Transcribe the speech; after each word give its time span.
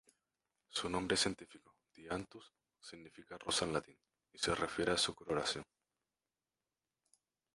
Su 0.69 0.89
nombre 0.89 1.15
científico, 1.15 1.75
"dianthus", 1.95 2.51
significa 2.79 3.37
rosa 3.37 3.65
en 3.65 3.73
latín 3.73 3.99
y 4.33 4.39
se 4.39 4.55
refiere 4.55 4.93
a 4.93 4.97
su 4.97 5.13
coloración. 5.13 5.63